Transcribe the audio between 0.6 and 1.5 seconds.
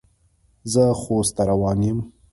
زه خوست ته